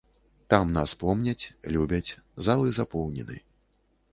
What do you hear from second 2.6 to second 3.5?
запоўнены.